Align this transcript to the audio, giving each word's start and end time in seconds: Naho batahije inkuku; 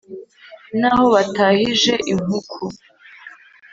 Naho 0.79 1.05
batahije 1.13 1.93
inkuku; 2.13 2.63